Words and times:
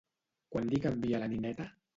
Quan 0.55 0.71
li 0.71 0.81
canvia 0.87 1.23
la 1.25 1.31
nineta? 1.37 1.73